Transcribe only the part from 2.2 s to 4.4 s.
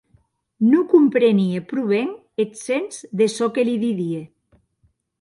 eth sens de çò que li didie.